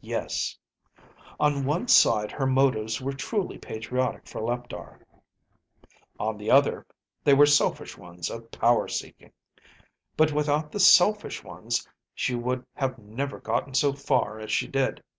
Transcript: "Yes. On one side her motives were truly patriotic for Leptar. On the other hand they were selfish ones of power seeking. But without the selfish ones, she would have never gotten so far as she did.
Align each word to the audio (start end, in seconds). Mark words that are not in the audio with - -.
"Yes. 0.00 0.56
On 1.38 1.66
one 1.66 1.86
side 1.88 2.32
her 2.32 2.46
motives 2.46 2.98
were 3.02 3.12
truly 3.12 3.58
patriotic 3.58 4.26
for 4.26 4.40
Leptar. 4.40 5.04
On 6.18 6.38
the 6.38 6.50
other 6.50 6.76
hand 6.76 6.84
they 7.24 7.34
were 7.34 7.44
selfish 7.44 7.94
ones 7.94 8.30
of 8.30 8.50
power 8.50 8.88
seeking. 8.88 9.32
But 10.16 10.32
without 10.32 10.72
the 10.72 10.80
selfish 10.80 11.44
ones, 11.44 11.86
she 12.14 12.34
would 12.34 12.64
have 12.72 12.98
never 12.98 13.38
gotten 13.38 13.74
so 13.74 13.92
far 13.92 14.38
as 14.40 14.50
she 14.50 14.66
did. 14.66 15.02